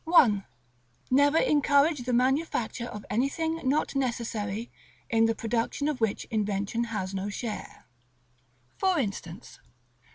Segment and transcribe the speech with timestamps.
[0.05, 0.43] 1.
[1.11, 4.71] Never encourage the manufacture of anything not necessary,
[5.11, 7.85] in the production of which invention has no share.
[8.79, 9.59] For instance.